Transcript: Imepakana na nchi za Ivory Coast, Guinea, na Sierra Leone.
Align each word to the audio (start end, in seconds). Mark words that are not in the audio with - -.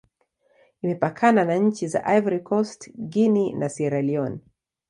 Imepakana 0.81 1.45
na 1.45 1.55
nchi 1.55 1.87
za 1.87 2.03
Ivory 2.17 2.39
Coast, 2.39 2.89
Guinea, 3.09 3.55
na 3.57 3.69
Sierra 3.69 4.01
Leone. 4.01 4.39